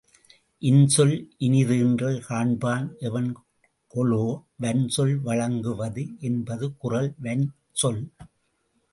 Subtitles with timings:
[0.61, 1.13] இன்சொல்
[1.37, 4.23] இனிதீன்றல் காண்பான் எவன்கொலோ
[4.63, 8.01] வன்சொல் வழங்கு வது என்பது குறள் வன்சொல்.